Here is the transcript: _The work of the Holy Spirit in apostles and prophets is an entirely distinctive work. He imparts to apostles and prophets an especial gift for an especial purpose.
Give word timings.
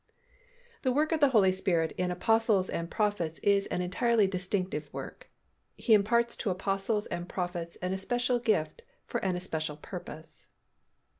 _The 0.83 0.91
work 0.91 1.11
of 1.11 1.19
the 1.19 1.27
Holy 1.29 1.51
Spirit 1.51 1.91
in 1.95 2.09
apostles 2.09 2.71
and 2.71 2.89
prophets 2.89 3.37
is 3.43 3.67
an 3.67 3.83
entirely 3.83 4.25
distinctive 4.25 4.91
work. 4.91 5.29
He 5.77 5.93
imparts 5.93 6.35
to 6.37 6.49
apostles 6.49 7.05
and 7.05 7.29
prophets 7.29 7.75
an 7.83 7.93
especial 7.93 8.39
gift 8.39 8.81
for 9.05 9.23
an 9.23 9.35
especial 9.35 9.77
purpose. 9.77 10.47